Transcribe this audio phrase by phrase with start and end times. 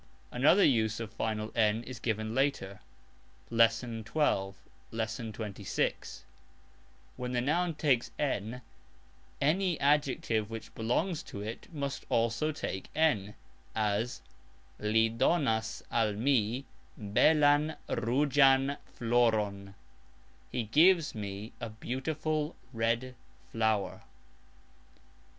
[0.33, 0.37] (ii.).
[0.37, 2.79] Another use of final "n" is given later
[3.51, 4.55] [Lesson 12,
[4.89, 6.25] Lesson 26]]
[7.17, 8.63] When the noun takes "n",
[9.39, 13.35] any adjective which belongs to it must also take "n",
[13.75, 14.23] as,
[14.79, 16.65] "Li donas al mi
[16.99, 19.75] belan rugxan floron",
[20.51, 23.13] He gives me a beautiful red
[23.51, 24.01] flower.